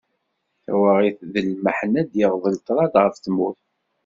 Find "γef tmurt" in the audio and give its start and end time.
3.03-3.61